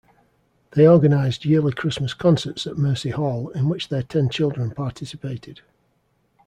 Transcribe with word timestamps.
They 0.71 0.87
organized 0.87 1.45
yearly 1.45 1.73
Christmas 1.73 2.15
concerts 2.15 2.65
at 2.65 2.75
Mercy 2.75 3.11
Hall 3.11 3.49
in 3.49 3.69
which 3.69 3.89
their 3.89 4.01
ten 4.01 4.31
children 4.31 4.71
participated. 4.71 5.61